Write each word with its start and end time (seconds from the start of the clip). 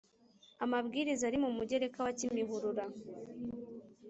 amabwiriza 0.63 1.23
ari 1.29 1.37
mu 1.43 1.49
mugereka 1.57 1.97
wa 2.05 2.11
kimihurura 2.17 2.85